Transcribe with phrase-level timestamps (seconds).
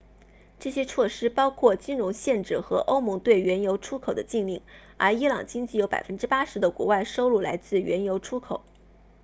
[0.59, 4.63] 这些措施包括金融限制和欧盟对原油出口的禁令
[4.97, 8.63] 而伊朗经济有 80% 的国外收入来自原油出口